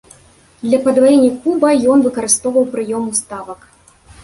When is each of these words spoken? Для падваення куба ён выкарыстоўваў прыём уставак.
Для 0.63 0.79
падваення 0.87 1.29
куба 1.43 1.69
ён 1.97 2.03
выкарыстоўваў 2.07 2.65
прыём 2.75 3.03
уставак. 3.15 3.71